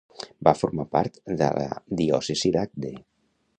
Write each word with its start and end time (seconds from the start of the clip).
Va 0.47 0.53
formar 0.59 0.85
part 0.95 1.19
de 1.43 1.51
la 1.59 1.67
diòcesi 2.01 2.53
d'Agde. 2.59 2.95